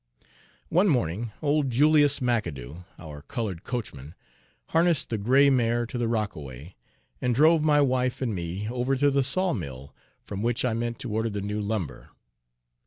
One 0.69 0.87
morning 0.87 1.31
old 1.43 1.69
Julius 1.69 2.21
McAdoo, 2.21 2.85
our 2.97 3.21
colored 3.21 3.63
coachman, 3.63 4.15
harnessed 4.69 5.09
the 5.09 5.19
gray 5.19 5.51
mare 5.51 5.85
to 5.85 5.95
the 5.95 6.07
rockaway, 6.07 6.75
and 7.21 7.35
drove 7.35 7.61
my 7.61 7.81
wife 7.81 8.19
and 8.19 8.33
me 8.33 8.67
over 8.71 8.95
to 8.95 9.11
the 9.11 9.21
sawmill 9.21 9.93
from 10.23 10.41
which 10.41 10.65
I 10.65 10.73
meant 10.73 10.97
to 11.01 11.13
order 11.13 11.29
the 11.29 11.39
new 11.41 11.61
lumber. 11.61 12.09